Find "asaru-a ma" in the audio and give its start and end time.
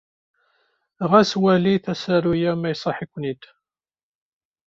1.93-2.69